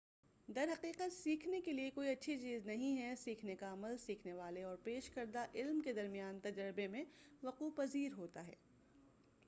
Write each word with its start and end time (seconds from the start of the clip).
در 0.47 0.69
حقیقت 0.71 1.13
سیکھنے 1.13 1.59
کے 1.61 1.73
لئے 1.73 1.89
کوئی 1.89 2.09
اچھی 2.09 2.37
چیز 2.39 2.65
نہیں 2.65 2.97
ہے 2.97 3.13
سیکھنے 3.15 3.55
کا 3.55 3.71
عمل 3.73 3.97
سیکھنے 3.97 4.33
والے 4.33 4.63
اور 4.63 4.77
پیش 4.83 5.09
کردہ 5.09 5.45
علم 5.55 5.79
کے 5.79 5.93
درمیان 5.93 6.39
تجربے 6.39 6.87
میں 6.87 7.03
وقوع 7.43 7.69
پذیر 7.75 8.17
ہوتا 8.17 8.47
ہے 8.47 8.55